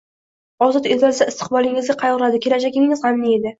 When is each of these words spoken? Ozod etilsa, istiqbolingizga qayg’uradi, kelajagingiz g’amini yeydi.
Ozod 0.67 0.89
etilsa, 0.93 1.27
istiqbolingizga 1.33 1.99
qayg’uradi, 2.01 2.43
kelajagingiz 2.49 3.07
g’amini 3.07 3.33
yeydi. 3.37 3.49